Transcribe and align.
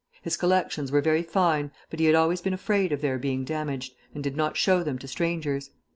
His 0.23 0.35
collections 0.35 0.91
were 0.91 0.99
very 0.99 1.21
fine, 1.21 1.69
but 1.91 1.99
he 1.99 2.07
had 2.07 2.15
always 2.15 2.41
been 2.41 2.55
afraid 2.55 2.91
of 2.91 3.01
their 3.01 3.19
being 3.19 3.45
damaged, 3.45 3.93
and 4.15 4.23
did 4.23 4.35
not 4.35 4.57
show 4.57 4.81
them 4.81 4.97
to 4.97 5.07
strangers. 5.07 5.69